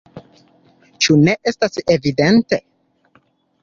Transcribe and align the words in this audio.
Ĉu 1.05 1.19
ne 1.29 1.37
estas 1.53 1.79
evidente? 1.99 2.63